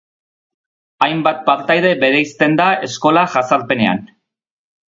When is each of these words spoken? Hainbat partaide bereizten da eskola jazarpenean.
Hainbat 1.07 1.43
partaide 1.49 1.93
bereizten 2.05 2.57
da 2.63 2.71
eskola 2.89 3.29
jazarpenean. 3.37 4.05